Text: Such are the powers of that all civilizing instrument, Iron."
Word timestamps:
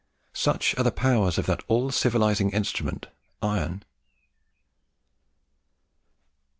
Such 0.33 0.73
are 0.79 0.83
the 0.83 0.91
powers 0.91 1.37
of 1.37 1.45
that 1.45 1.61
all 1.67 1.91
civilizing 1.91 2.49
instrument, 2.49 3.05
Iron." 3.39 3.83